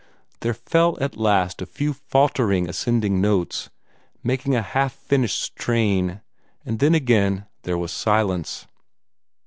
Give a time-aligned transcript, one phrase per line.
[0.39, 3.69] There fell at last a few faltering ascending notes,
[4.23, 6.21] making a half finished strain,
[6.65, 8.65] and then again there was silence.